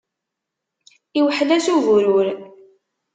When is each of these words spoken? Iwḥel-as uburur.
Iwḥel-as 1.19 1.67
uburur. 1.75 2.27